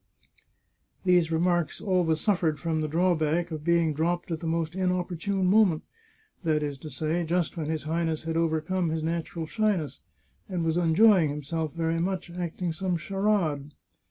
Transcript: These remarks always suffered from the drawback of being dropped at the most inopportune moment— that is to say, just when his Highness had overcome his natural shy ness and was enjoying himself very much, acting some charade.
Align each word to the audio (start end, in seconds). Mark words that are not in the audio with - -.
These 1.05 1.31
remarks 1.31 1.79
always 1.79 2.19
suffered 2.21 2.59
from 2.59 2.81
the 2.81 2.87
drawback 2.87 3.51
of 3.51 3.63
being 3.63 3.93
dropped 3.93 4.31
at 4.31 4.39
the 4.39 4.47
most 4.47 4.73
inopportune 4.73 5.45
moment— 5.45 5.83
that 6.43 6.63
is 6.63 6.79
to 6.79 6.89
say, 6.89 7.23
just 7.23 7.55
when 7.55 7.67
his 7.69 7.83
Highness 7.83 8.23
had 8.23 8.35
overcome 8.35 8.89
his 8.89 9.03
natural 9.03 9.45
shy 9.45 9.75
ness 9.75 9.99
and 10.49 10.63
was 10.65 10.75
enjoying 10.75 11.29
himself 11.29 11.75
very 11.75 11.99
much, 11.99 12.31
acting 12.31 12.73
some 12.73 12.97
charade. 12.97 13.75